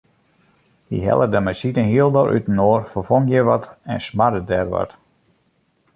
[0.87, 4.91] Hy helle de masine hielendal útinoar, ferfong hjir wat en smarde dêr wat.